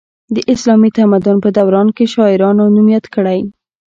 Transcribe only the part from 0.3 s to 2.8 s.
د اسلامي تمدن په دوران کې شاعرانو